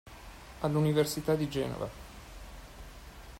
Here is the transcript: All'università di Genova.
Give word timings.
All'università 0.61 1.35
di 1.35 1.47
Genova. 1.47 1.87